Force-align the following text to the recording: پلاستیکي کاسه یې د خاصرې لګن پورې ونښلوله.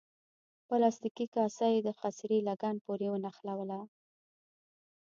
پلاستیکي 0.67 1.25
کاسه 1.35 1.65
یې 1.73 1.79
د 1.83 1.89
خاصرې 1.99 2.39
لګن 2.49 2.75
پورې 2.85 3.07
ونښلوله. 3.11 3.79